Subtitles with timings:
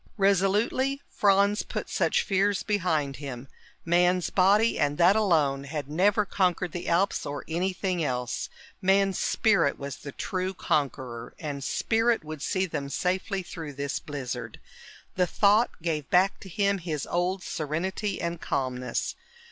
[0.17, 3.47] Resolutely Franz put such fears behind him.
[3.85, 8.49] Man's body, and that alone, had never conquered the Alps or anything else.
[8.81, 14.59] Man's spirit was the true conqueror, and spirit would see them safely through this blizzard.
[15.17, 19.13] The thought gave back to him his old serenity and calmness.